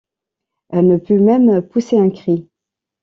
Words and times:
Elle 0.69 0.87
ne 0.87 0.97
put 0.97 1.19
même 1.19 1.61
pousser 1.61 1.99
un 1.99 2.09
cri. 2.09 2.49